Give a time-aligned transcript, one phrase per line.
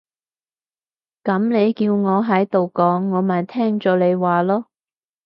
[1.23, 4.65] 噉你叫我喺度講，我咪聽咗你話囉